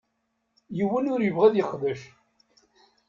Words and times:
Yiwen 0.77 1.09
ur 1.13 1.19
yebɣi 1.23 1.45
ad 1.47 1.53
yeqdec. 1.57 2.01